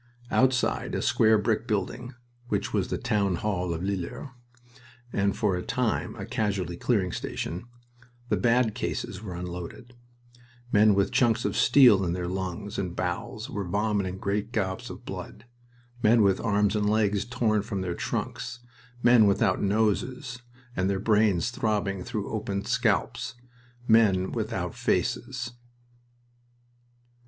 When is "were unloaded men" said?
9.21-10.95